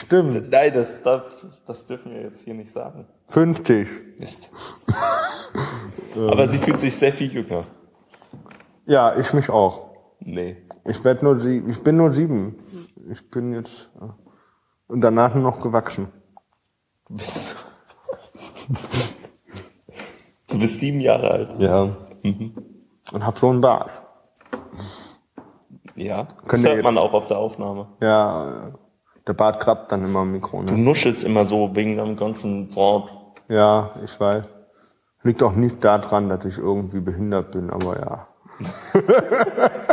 Stimmt. 0.00 0.50
Nein, 0.50 0.72
das, 0.74 1.02
darf, 1.02 1.24
das 1.66 1.86
dürfen 1.86 2.12
wir 2.12 2.20
jetzt 2.22 2.42
hier 2.42 2.52
nicht 2.54 2.70
sagen. 2.70 3.06
50. 3.28 3.88
Mist. 4.18 4.50
Aber 6.16 6.46
sie 6.46 6.58
fühlt 6.58 6.78
sich 6.78 6.94
sehr 6.94 7.12
viel 7.12 7.32
jünger. 7.32 7.62
Ja, 8.86 9.16
ich 9.16 9.32
mich 9.32 9.48
auch. 9.48 9.90
Nee. 10.20 10.56
Ich 10.84 11.02
werd 11.04 11.22
nur 11.22 11.40
sie, 11.40 11.62
ich 11.68 11.82
bin 11.82 11.96
nur 11.96 12.12
sieben. 12.12 12.56
Ich 13.10 13.30
bin 13.30 13.52
jetzt 13.52 13.90
äh, 14.00 14.06
und 14.88 15.00
danach 15.00 15.34
noch 15.34 15.60
gewachsen. 15.60 16.08
Du 17.08 17.16
bist, 17.16 17.56
du 20.48 20.58
bist 20.58 20.78
sieben 20.78 21.00
Jahre 21.00 21.30
alt. 21.30 21.56
Ja. 21.58 21.96
Und 22.22 23.26
hab 23.26 23.38
so 23.38 23.48
einen 23.50 23.60
Bart. 23.60 23.90
Ja. 25.96 26.28
Das 26.48 26.62
hört 26.62 26.82
man 26.82 26.98
auch 26.98 27.12
auf 27.12 27.26
der 27.26 27.38
Aufnahme. 27.38 27.88
Ja, 28.00 28.72
der 29.26 29.32
Bart 29.34 29.60
krabbt 29.60 29.92
dann 29.92 30.04
immer 30.04 30.22
im 30.22 30.32
Mikro. 30.32 30.62
Du 30.62 30.74
Ne? 30.74 30.82
nuschelst 30.82 31.24
immer 31.24 31.44
so 31.44 31.74
wegen 31.74 31.96
deinem 31.96 32.16
ganzen 32.16 32.74
Wort. 32.74 33.10
Ja, 33.48 33.92
ich 34.04 34.18
weiß. 34.18 34.44
Liegt 35.24 35.42
auch 35.42 35.52
nicht 35.52 35.82
daran, 35.84 36.28
dass 36.28 36.44
ich 36.44 36.58
irgendwie 36.58 37.00
behindert 37.00 37.52
bin, 37.52 37.70
aber 37.70 37.98
ja. 38.00 38.28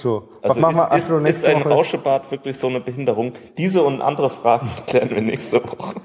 so, 0.00 0.28
was 0.42 0.56
Also 0.56 0.60
machen 0.60 0.76
wir? 0.76 0.96
ist, 0.96 1.12
Ach 1.12 1.18
ist, 1.22 1.36
ist 1.36 1.44
ein 1.44 1.60
Woche. 1.60 1.68
Rauschebart 1.70 2.30
wirklich 2.30 2.58
so 2.58 2.68
eine 2.68 2.80
Behinderung? 2.80 3.32
Diese 3.58 3.82
und 3.82 4.00
andere 4.00 4.30
Fragen 4.30 4.70
klären 4.86 5.10
wir 5.10 5.20
nächste 5.22 5.62
Woche. 5.62 6.00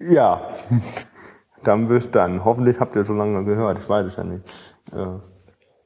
Ja. 0.00 0.48
Dann 1.64 1.88
bis 1.88 2.10
dann. 2.10 2.44
Hoffentlich 2.44 2.78
habt 2.78 2.94
ihr 2.94 3.06
so 3.06 3.14
lange 3.14 3.42
gehört. 3.44 3.78
Ich 3.78 3.88
weiß 3.88 4.04
es 4.06 4.16
ja 4.16 4.24
nicht. 4.24 4.46
Äh, 4.92 5.18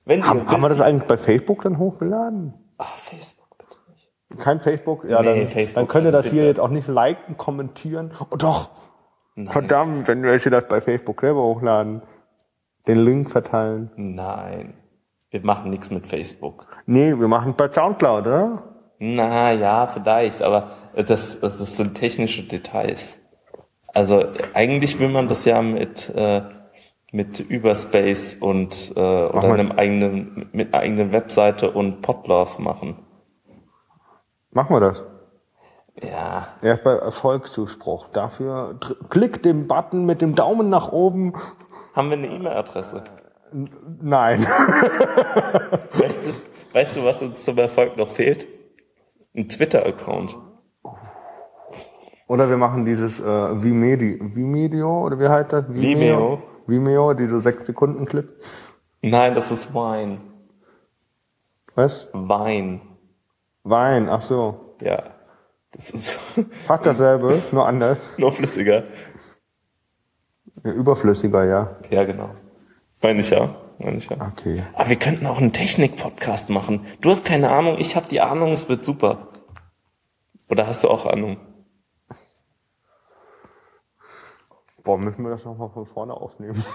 Wenn 0.07 0.27
haben, 0.27 0.45
haben 0.49 0.61
wir 0.61 0.71
das 0.71 0.81
eigentlich 0.81 1.07
bei 1.07 1.17
Facebook 1.17 1.63
dann 1.63 1.79
hochgeladen? 1.79 2.53
Ah, 2.79 2.85
Facebook 2.97 3.47
bitte 3.59 3.77
nicht. 3.89 4.11
Kein 4.43 4.61
Facebook? 4.61 5.05
Ja, 5.05 5.21
Nee, 5.23 5.39
dann, 5.39 5.47
Facebook, 5.47 5.75
dann 5.77 5.87
könnt 5.87 6.07
ihr 6.07 6.09
also 6.09 6.17
das 6.23 6.25
hier 6.25 6.33
bitte. 6.41 6.47
jetzt 6.49 6.59
auch 6.61 6.71
nicht 6.71 6.89
liken, 6.89 7.37
kommentieren. 7.37 8.11
Oh 8.29 8.35
doch. 8.37 8.71
Verdammt, 9.47 10.09
wenn 10.09 10.25
wir 10.25 10.33
jetzt 10.33 10.47
das 10.51 10.67
bei 10.67 10.81
Facebook 10.81 11.21
selber 11.21 11.43
hochladen. 11.43 12.03
Den 12.89 13.05
Link 13.05 13.31
verteilen. 13.31 13.93
Nein. 13.95 14.75
Wir 15.31 15.45
machen 15.45 15.71
nichts 15.71 15.91
mit 15.91 16.07
Facebook. 16.07 16.67
Nee, 16.87 17.19
wir 17.19 17.29
machen 17.29 17.55
bei 17.57 17.71
Soundcloud, 17.71 18.27
oder? 18.27 18.63
Na 18.99 19.53
ja, 19.53 19.87
vielleicht, 19.87 20.43
aber 20.43 20.73
das, 20.95 21.41
das, 21.41 21.59
sind 21.77 21.95
technische 21.95 22.43
Details. 22.43 23.21
Also 23.95 24.25
eigentlich 24.55 24.99
will 24.99 25.09
man 25.09 25.29
das 25.29 25.45
ja 25.45 25.63
mit 25.63 26.09
äh, 26.15 26.43
mit 27.11 27.41
Überspace 27.41 28.35
und 28.35 28.93
äh, 28.97 29.01
oder 29.01 29.43
wir. 29.43 29.55
einem 29.55 29.73
eigenen 29.73 30.49
mit 30.53 30.75
einer 30.75 30.83
eigenen 30.83 31.13
Webseite 31.13 31.71
und 31.71 32.03
Podlove 32.03 32.61
machen. 32.61 32.97
Machen 34.51 34.75
wir 34.77 34.81
das. 34.81 35.05
Ja, 36.03 36.49
Erst 36.63 36.85
bei 36.85 36.93
Erfolgszuspruch. 36.93 38.09
Dafür 38.11 38.75
dr- 38.79 38.97
klick 39.09 39.43
den 39.43 39.67
Button 39.69 40.07
mit 40.07 40.21
dem 40.21 40.35
Daumen 40.35 40.69
nach 40.71 40.93
oben. 40.93 41.33
haben 41.95 42.11
wir 42.11 42.17
eine 42.19 42.29
E-Mail-Adresse? 42.29 43.03
Nein. 44.01 44.45
Weißt 45.95 46.29
du, 46.29 46.33
weißt 46.73 46.97
du, 46.97 47.05
was 47.05 47.23
uns 47.23 47.45
zum 47.45 47.59
Erfolg 47.59 47.97
noch 47.97 48.11
fehlt? 48.11 48.47
Ein 49.35 49.49
Twitter-Account. 49.49 50.37
Oder 52.27 52.49
wir 52.51 52.57
machen 52.59 52.85
dieses 52.85 53.21
äh, 53.21 53.25
Vimedi, 53.63 54.19
Vimedio, 54.21 55.05
oder 55.07 55.19
wie 55.19 55.29
heißt 55.29 55.53
das? 55.53 55.65
Vimeo. 55.69 56.43
Vimeo, 56.67 57.15
diese 57.15 57.41
6 57.41 57.67
Sekunden 57.67 58.05
Clip. 58.05 58.29
Nein, 59.01 59.35
das 59.35 59.51
ist 59.51 59.75
Wein. 59.75 60.21
Was? 61.75 62.09
Wein. 62.13 62.81
Wein, 63.63 64.09
ach 64.09 64.23
so. 64.23 64.75
Ja. 64.83 65.03
Das 65.73 65.91
ist 65.91 66.13
Fast 66.67 66.85
dasselbe, 66.85 67.43
nur 67.53 67.67
anders. 67.67 67.99
nur 68.19 68.33
flüssiger. 68.33 68.85
Ja, 70.65 70.73
Überflüssiger, 70.73 71.45
ja. 71.45 71.77
Ja, 71.91 72.05
genau. 72.05 72.31
Meine 73.01 73.21
ich 73.21 73.31
ja. 73.31 73.55
Meine 73.79 73.99
ich 73.99 74.11
ja. 74.11 74.17
Okay. 74.21 74.63
Aber 74.75 74.89
wir 74.89 74.97
könnten 74.97 75.27
auch 75.27 75.39
einen 75.39 75.53
Technik-Podcast 75.53 76.51
machen. 76.51 76.85
Du 77.01 77.11
hast 77.11 77.25
keine 77.25 77.51
Ahnung, 77.51 77.77
ich 77.79 77.95
habe 77.95 78.07
die 78.11 78.21
Ahnung, 78.21 78.51
es 78.51 78.69
wird 78.69 78.83
super. 78.83 79.29
Oder 80.51 80.67
hast 80.67 80.83
du 80.83 80.89
auch 80.89 81.07
Ahnung? 81.07 81.37
Boah, 84.83 84.99
müssen 84.99 85.23
wir 85.23 85.31
das 85.31 85.45
nochmal 85.45 85.69
von 85.71 85.87
vorne 85.87 86.15
aufnehmen? 86.15 86.65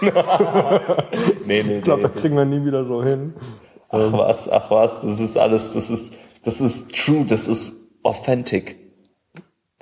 Nee, 1.46 1.62
nee, 1.62 1.78
Ich 1.78 1.84
glaube, 1.84 2.02
nee. 2.02 2.08
das 2.08 2.20
kriegen 2.22 2.36
wir 2.36 2.44
nie 2.44 2.64
wieder 2.64 2.86
so 2.86 3.02
hin. 3.04 3.34
Ach 3.90 4.12
was, 4.12 4.48
ach 4.48 4.70
was, 4.70 5.02
das 5.02 5.20
ist 5.20 5.36
alles, 5.36 5.72
das 5.72 5.90
ist, 5.90 6.14
das 6.42 6.60
ist 6.60 6.94
true, 6.94 7.26
das 7.28 7.46
ist 7.48 7.92
authentic. 8.02 8.83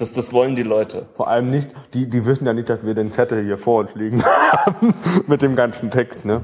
Das, 0.03 0.13
das 0.13 0.33
wollen 0.33 0.57
die 0.57 0.65
Leute. 0.65 1.07
Vor 1.15 1.29
allem 1.29 1.49
nicht, 1.49 1.69
die, 1.95 2.11
die 2.11 2.27
wissen 2.27 2.45
ja 2.45 2.53
nicht, 2.53 2.69
dass 2.69 2.85
wir 2.85 2.93
den 2.93 3.13
Zettel 3.13 3.45
hier 3.45 3.57
vor 3.57 3.79
uns 3.79 3.95
liegen 3.95 4.21
haben. 4.25 4.93
Mit 5.29 5.43
dem 5.43 5.55
ganzen 5.55 5.93
Text, 5.93 6.25
ne? 6.25 6.43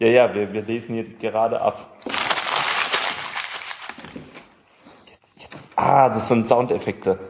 Ja, 0.00 0.08
ja, 0.08 0.34
wir, 0.34 0.52
wir 0.52 0.62
lesen 0.62 0.94
hier 0.94 1.04
gerade 1.04 1.60
ab. 1.60 1.92
Jetzt, 5.06 5.32
jetzt. 5.36 5.68
Ah, 5.76 6.08
das 6.08 6.26
sind 6.26 6.48
Soundeffekte. 6.48 7.20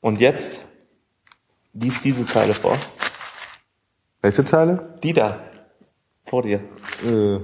Und 0.00 0.20
jetzt 0.20 0.60
lies 1.72 2.00
diese 2.00 2.24
Zeile 2.24 2.54
vor. 2.54 2.76
Welche 4.22 4.44
Zeile? 4.44 5.00
Die 5.02 5.14
da. 5.14 5.40
Vor 6.26 6.42
dir. 6.42 6.60
Äh, 7.04 7.40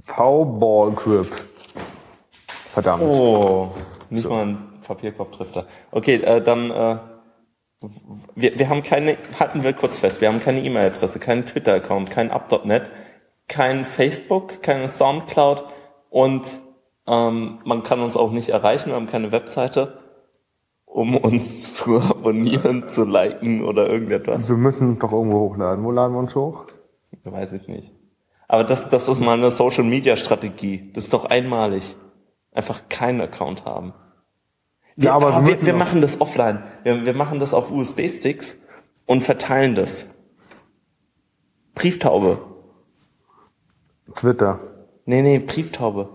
V-Ball 0.00 0.92
Grip. 0.92 1.26
Verdammt. 2.72 3.02
Oh, 3.02 3.74
nicht 4.10 4.28
mal 4.28 4.46
ein 4.46 4.73
Papierkorbtrifter. 4.84 5.66
Okay, 5.90 6.16
äh, 6.16 6.40
dann, 6.40 6.70
äh, 6.70 6.98
wir, 8.34 8.58
wir 8.58 8.68
haben 8.68 8.82
keine, 8.82 9.16
halten 9.38 9.62
wir 9.62 9.72
kurz 9.72 9.98
fest, 9.98 10.20
wir 10.20 10.28
haben 10.28 10.40
keine 10.40 10.62
E-Mail-Adresse, 10.62 11.18
keinen 11.18 11.44
Twitter-Account, 11.44 12.10
kein 12.10 12.30
Up.net, 12.30 12.90
kein 13.48 13.84
Facebook, 13.84 14.62
keine 14.62 14.88
Soundcloud 14.88 15.64
und 16.10 16.46
ähm, 17.06 17.58
man 17.64 17.82
kann 17.82 18.00
uns 18.00 18.16
auch 18.16 18.30
nicht 18.30 18.48
erreichen, 18.48 18.90
wir 18.90 18.96
haben 18.96 19.08
keine 19.08 19.32
Webseite, 19.32 19.98
um 20.86 21.16
uns 21.16 21.74
zu 21.74 22.00
abonnieren, 22.00 22.88
zu 22.88 23.04
liken 23.04 23.64
oder 23.64 23.88
irgendetwas. 23.88 24.48
Wir 24.48 24.56
müssen 24.56 24.94
es 24.94 24.98
doch 25.00 25.12
irgendwo 25.12 25.40
hochladen. 25.40 25.84
Wo 25.84 25.90
laden 25.90 26.14
wir 26.14 26.20
uns 26.20 26.34
hoch? 26.34 26.66
Weiß 27.24 27.52
ich 27.52 27.68
nicht. 27.68 27.92
Aber 28.48 28.64
das, 28.64 28.88
das 28.90 29.08
ist 29.08 29.20
mal 29.20 29.36
eine 29.36 29.50
Social-Media-Strategie. 29.50 30.92
Das 30.94 31.04
ist 31.04 31.12
doch 31.12 31.24
einmalig. 31.24 31.96
Einfach 32.52 32.88
keinen 32.88 33.20
Account 33.20 33.64
haben. 33.64 33.94
Wir, 34.96 35.06
Ja, 35.06 35.14
aber 35.14 35.46
wir 35.46 35.60
wir, 35.60 35.66
wir 35.66 35.74
machen 35.74 36.00
das 36.00 36.20
offline. 36.20 36.62
Wir, 36.82 37.04
wir 37.04 37.14
machen 37.14 37.40
das 37.40 37.54
auf 37.54 37.70
USB-Sticks 37.70 38.58
und 39.06 39.22
verteilen 39.22 39.74
das. 39.74 40.06
Brieftaube. 41.74 42.38
Twitter. 44.14 44.60
Nee, 45.06 45.22
nee, 45.22 45.38
Brieftaube. 45.38 46.08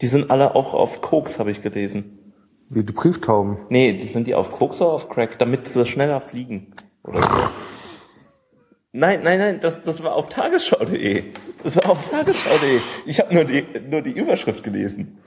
Die 0.00 0.06
sind 0.06 0.30
alle 0.30 0.54
auch 0.54 0.72
auf 0.72 1.00
Koks, 1.02 1.38
habe 1.38 1.50
ich 1.50 1.62
gelesen. 1.62 2.34
Wie 2.70 2.84
die 2.84 2.92
Brieftauben. 2.92 3.58
Nee, 3.68 3.92
die 3.92 4.06
sind 4.06 4.26
die 4.28 4.34
auf 4.34 4.52
Koks 4.52 4.80
oder 4.80 4.92
auf 4.92 5.08
Crack, 5.08 5.38
damit 5.40 5.66
sie 5.66 5.84
schneller 5.84 6.20
fliegen. 6.20 6.72
Oder 7.02 7.20
so. 7.20 7.28
Nein, 8.92 9.20
nein, 9.22 9.38
nein, 9.38 9.60
das, 9.60 9.82
das 9.82 10.02
war 10.02 10.14
auf 10.14 10.28
tagesschau.de. 10.28 11.24
Das 11.62 11.76
war 11.76 11.90
auf 11.90 12.10
tagesschau.de. 12.10 12.80
Ich 13.06 13.18
habe 13.20 13.34
nur 13.34 13.44
die, 13.44 13.64
nur 13.88 14.02
die 14.02 14.12
Überschrift 14.12 14.62
gelesen. 14.62 15.18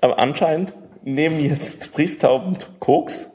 Aber 0.00 0.18
anscheinend 0.18 0.74
nehmen 1.14 1.40
jetzt 1.40 1.92
Brieftauben 1.92 2.58
Koks 2.78 3.30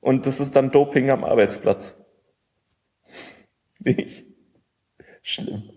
und 0.00 0.26
das 0.26 0.40
ist 0.40 0.54
dann 0.56 0.70
Doping 0.70 1.10
am 1.10 1.24
Arbeitsplatz. 1.24 1.96
Nicht? 3.78 4.24
Schlimm. 5.22 5.70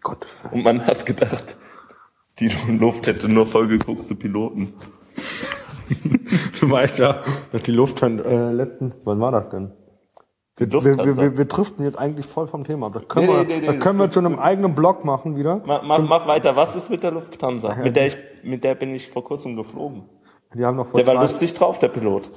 Gott. 0.00 0.26
Und 0.50 0.62
man 0.62 0.86
hat 0.86 1.06
gedacht, 1.06 1.56
die 2.38 2.48
Luft 2.68 3.06
hätte 3.06 3.28
nur 3.28 3.46
vollgeguckte 3.46 4.14
Piloten. 4.14 4.74
Du 6.60 6.70
weißt 6.70 7.00
ja, 7.00 7.20
dass 7.50 7.62
die 7.64 7.72
Lufthansa, 7.72 8.22
äh, 8.22 8.52
letzten, 8.52 8.94
wann 9.02 9.18
war 9.18 9.32
das 9.32 9.50
denn? 9.50 9.72
Wir, 10.56 10.70
wir, 10.70 11.16
wir, 11.16 11.38
wir, 11.38 11.44
driften 11.46 11.84
jetzt 11.84 11.98
eigentlich 11.98 12.26
voll 12.26 12.46
vom 12.46 12.64
Thema 12.64 12.88
ab. 12.88 12.92
Das 12.92 13.08
können 13.08 13.26
Nee, 13.26 13.32
wir, 13.32 13.44
nee, 13.44 13.60
nee, 13.60 13.66
das 13.66 13.78
können 13.78 13.98
wir 13.98 14.10
zu 14.10 14.18
einem 14.18 14.38
eigenen 14.38 14.74
Blog 14.74 15.02
machen 15.02 15.34
wieder. 15.34 15.62
Mach, 15.64 15.82
mach, 15.82 15.98
mach 16.00 16.26
weiter. 16.26 16.54
Was 16.54 16.76
ist 16.76 16.90
mit 16.90 17.02
der 17.02 17.10
Lufthansa? 17.12 17.74
Mit 17.76 17.96
der, 17.96 18.08
ich, 18.08 18.18
mit 18.42 18.62
der 18.62 18.74
bin 18.74 18.94
ich 18.94 19.10
vor 19.10 19.24
kurzem 19.24 19.56
geflogen. 19.56 20.04
Die 20.54 20.64
haben 20.64 20.76
noch 20.76 20.88
vor 20.88 21.02
Der 21.02 21.06
war 21.06 21.22
lustig 21.22 21.54
drauf, 21.54 21.78
der 21.78 21.88
Pilot. 21.88 22.30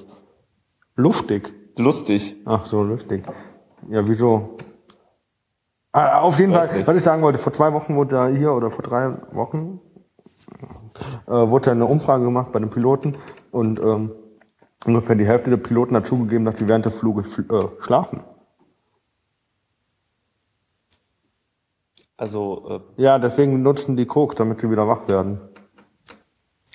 Luftig. 0.96 1.54
Lustig. 1.78 2.38
Ach 2.46 2.66
so, 2.68 2.84
lustig. 2.84 3.26
Ja, 3.90 4.08
wieso? 4.08 4.58
Ah, 5.92 6.22
auf 6.22 6.40
jeden 6.40 6.54
Weiß 6.54 6.68
Fall, 6.68 6.78
nicht. 6.78 6.88
was 6.88 6.96
ich 6.96 7.04
sagen 7.04 7.22
wollte, 7.22 7.38
vor 7.40 7.52
zwei 7.54 7.74
Wochen 7.74 7.96
wurde 7.96 8.16
da 8.16 8.28
hier, 8.28 8.54
oder 8.54 8.70
vor 8.70 8.84
drei 8.84 9.18
Wochen, 9.32 9.82
äh, 11.28 11.32
wurde 11.32 11.66
da 11.66 11.72
eine 11.72 11.86
Umfrage 11.86 12.24
gemacht 12.24 12.52
bei 12.54 12.60
den 12.60 12.70
Piloten 12.70 13.18
und 13.52 13.80
ähm, 13.80 14.12
ungefähr 14.86 15.16
die 15.16 15.26
Hälfte 15.26 15.50
der 15.50 15.58
Piloten 15.58 15.96
hat 15.96 16.06
zugegeben, 16.08 16.46
dass 16.46 16.58
sie 16.58 16.68
während 16.68 16.86
des 16.86 16.94
Fluges 16.94 17.28
fl- 17.28 17.52
äh, 17.52 17.84
schlafen. 17.84 18.22
Also, 22.18 22.82
äh, 22.98 23.02
Ja, 23.02 23.20
deswegen 23.20 23.62
nutzen 23.62 23.98
die 23.98 24.06
Koks, 24.06 24.36
damit 24.36 24.62
sie 24.62 24.72
wieder 24.72 24.88
wach 24.88 25.08
werden. 25.08 25.40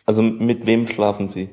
also 0.07 0.23
mit 0.23 0.67
wem 0.67 0.87
schlafen 0.87 1.29
Sie? 1.29 1.49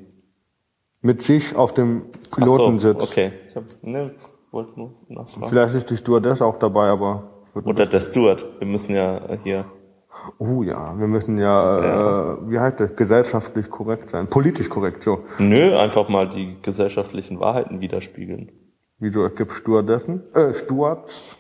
Mit 1.02 1.22
sich 1.22 1.56
auf 1.56 1.74
dem 1.76 2.08
Ach 2.12 2.28
so, 2.30 2.36
Pilotensitz. 2.36 3.02
okay. 3.02 3.32
Ich 3.50 3.56
hab, 3.56 3.64
ne, 3.84 4.16
wollte 4.52 4.78
nur 4.80 4.94
nachfragen. 5.08 5.48
Vielleicht 5.48 5.76
ist 5.76 5.90
die 5.92 5.98
Stewardess 5.98 6.42
auch 6.42 6.58
dabei, 6.58 6.90
aber 6.90 7.44
Oder 7.54 7.86
der 7.86 8.00
Steward. 8.00 8.46
Wir 8.60 8.68
müssen 8.68 8.96
ja 8.96 9.18
äh, 9.30 9.38
hier. 9.44 9.66
Oh 10.40 10.64
ja, 10.64 10.98
wir 11.00 11.08
müssen 11.08 11.38
ja, 11.38 12.34
Äh, 12.36 12.50
wie 12.50 12.60
heißt 12.60 12.80
das, 12.80 12.96
gesellschaftlich 12.96 13.70
korrekt 13.70 14.12
sein. 14.12 14.28
Politisch 14.28 14.70
korrekt, 14.70 15.04
so. 15.04 15.24
Nö, 15.40 15.78
einfach 15.78 16.10
mal 16.10 16.28
die 16.28 16.58
gesellschaftlichen 16.62 17.40
Wahrheiten 17.40 17.82
widerspiegeln. 17.82 18.52
Wieso, 19.00 19.26
es 19.26 19.36
gibt 19.36 19.52
Stewardessen? 19.52 20.24
Äh, 20.34 20.54
Stewards? 20.54 21.36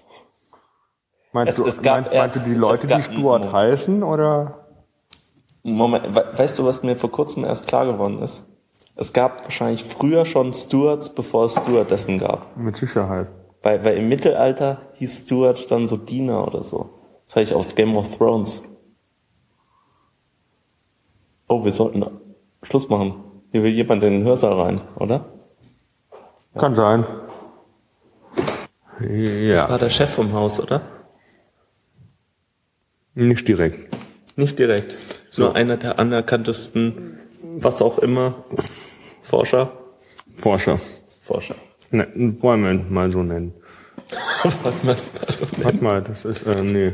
Meinst 1.34 1.58
Es- 1.58 1.64
du, 1.64 1.68
es 1.70 1.82
gab 1.82 2.02
meinst, 2.02 2.14
meinst 2.18 2.36
du 2.36 2.40
erst- 2.40 2.48
die 2.50 2.56
Leute, 2.56 2.88
die 2.88 3.02
Stuart 3.02 3.52
heißen, 3.52 4.04
oder? 4.04 4.66
Moment, 5.64 6.16
we 6.16 6.24
weißt 6.38 6.60
du, 6.60 6.66
was 6.66 6.84
mir 6.84 6.96
vor 6.96 7.12
kurzem 7.12 7.44
erst 7.44 7.68
klar 7.68 7.86
geworden 7.86 8.22
ist? 8.22 8.46
Es 8.96 9.12
gab 9.14 9.44
wahrscheinlich 9.44 9.84
früher 9.84 10.26
schon 10.26 10.54
Stewards, 10.54 11.14
bevor 11.14 11.46
es 11.46 11.54
Stewardessen 11.56 12.18
gab. 12.20 12.56
Mit 12.58 12.78
Sicherheit. 12.78 13.28
Weil, 13.62 13.84
weil 13.84 13.98
im 13.98 14.08
Mittelalter 14.08 14.78
hieß 14.94 15.22
Steward 15.26 15.70
dann 15.70 15.86
so 15.86 15.98
Diener 15.98 16.48
oder 16.48 16.64
so. 16.64 16.90
Das 17.26 17.36
habe 17.36 17.44
ich 17.44 17.54
aus 17.54 17.76
Game 17.76 17.98
of 17.98 18.18
Thrones. 18.18 18.64
Oh, 21.48 21.64
wir 21.64 21.72
sollten 21.72 22.04
Schluss 22.64 22.90
machen. 22.90 23.24
Hier 23.52 23.64
will 23.64 23.72
jemand 23.72 24.04
in 24.04 24.14
den 24.14 24.24
Hörsaal 24.26 24.54
rein, 24.54 24.82
oder? 24.98 25.26
Kann 26.56 26.76
sein. 26.76 27.06
Das 29.00 29.10
Ja, 29.10 29.70
war 29.70 29.80
der 29.80 29.90
Chef 29.90 30.10
vom 30.10 30.34
Haus, 30.34 30.60
oder? 30.60 30.82
nicht 33.14 33.48
direkt. 33.48 33.96
Nicht 34.36 34.60
direkt. 34.60 34.96
Nur 35.38 35.56
einer 35.56 35.78
der 35.78 35.98
anerkanntesten, 36.00 37.20
was 37.58 37.82
auch 37.82 38.00
immer, 38.00 38.44
Forscher. 39.24 39.72
Forscher. 40.36 40.80
Forscher. 41.22 41.56
Ne, 41.92 42.08
wollen 42.42 42.64
wir 42.64 42.72
ihn 42.72 42.94
mal 42.94 43.12
so 43.12 43.24
nennen. 43.24 43.54
was, 44.44 44.86
was, 44.86 45.10
was 45.26 45.64
Warte 45.64 45.84
mal, 45.84 46.02
das 46.02 46.26
ist, 46.26 46.44
äh, 46.44 46.62
nee. 46.64 46.94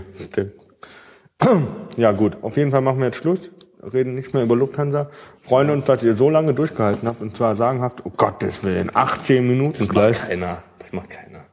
Ja 1.97 2.11
gut, 2.13 2.37
auf 2.41 2.57
jeden 2.57 2.71
Fall 2.71 2.81
machen 2.81 2.99
wir 2.99 3.05
jetzt 3.07 3.17
Schluss. 3.17 3.51
Reden 3.91 4.15
nicht 4.15 4.33
mehr 4.33 4.43
über 4.43 4.55
Lufthansa. 4.55 5.09
Freuen 5.41 5.69
uns, 5.69 5.85
dass 5.85 6.03
ihr 6.03 6.15
so 6.15 6.29
lange 6.29 6.53
durchgehalten 6.53 7.07
habt 7.07 7.21
und 7.21 7.35
zwar 7.35 7.55
sagenhaft, 7.55 8.01
oh 8.05 8.11
Gottes 8.15 8.63
Willen, 8.63 8.91
18 8.93 9.47
Minuten 9.47 9.77
Das 9.79 9.89
gleich. 9.89 10.19
macht 10.19 10.29
keiner. 10.29 10.63
Das 10.79 10.93
macht 10.93 11.09
keiner. 11.09 11.45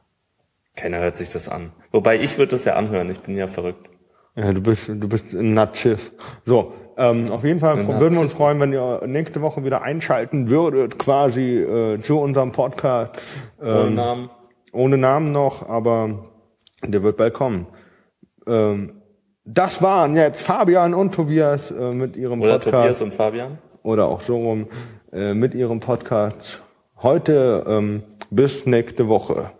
Keiner 0.75 0.99
hört 0.99 1.17
sich 1.17 1.29
das 1.29 1.49
an. 1.49 1.71
Wobei 1.91 2.17
ich 2.19 2.37
würde 2.37 2.51
das 2.51 2.63
ja 2.65 2.75
anhören. 2.75 3.09
Ich 3.09 3.19
bin 3.19 3.37
ja 3.37 3.47
verrückt. 3.47 3.89
Ja, 4.35 4.53
du 4.53 4.61
bist, 4.61 4.87
du 4.87 5.07
bist 5.09 5.33
ein 5.33 5.53
Narzisst. 5.53 6.13
So, 6.45 6.73
ähm, 6.97 7.29
auf 7.31 7.43
jeden 7.43 7.59
Fall 7.59 7.77
Ein 7.79 7.87
würden 7.99 8.13
wir 8.13 8.21
uns 8.21 8.33
freuen, 8.33 8.59
wenn 8.61 8.71
ihr 8.71 9.01
nächste 9.05 9.41
Woche 9.41 9.63
wieder 9.65 9.81
einschalten 9.81 10.49
würdet, 10.49 10.97
quasi 10.97 11.57
äh, 11.59 11.99
zu 11.99 12.19
unserem 12.19 12.51
Podcast. 12.53 13.21
Ohne 13.59 13.87
Ähm, 13.87 13.93
Namen. 13.95 14.29
ohne 14.71 14.97
Namen 14.97 15.31
noch, 15.33 15.67
aber 15.67 16.29
der 16.85 17.03
wird 17.03 17.17
bald 17.17 17.33
kommen. 17.33 17.67
Ähm, 18.47 19.00
das 19.45 19.81
waren 19.81 20.15
jetzt 20.15 20.41
Fabian 20.41 20.93
und 20.93 21.13
Tobias 21.13 21.71
äh, 21.71 21.91
mit 21.91 22.15
ihrem 22.15 22.41
Oder 22.41 22.59
Podcast 22.59 22.75
Tobias 22.75 23.01
und 23.01 23.13
Fabian. 23.13 23.57
oder 23.83 24.07
auch 24.07 24.21
so 24.21 24.37
rum 24.37 24.67
äh, 25.11 25.33
mit 25.33 25.53
ihrem 25.53 25.79
Podcast. 25.79 26.61
Heute 27.01 27.65
ähm, 27.67 28.03
bis 28.29 28.65
nächste 28.65 29.07
Woche. 29.07 29.51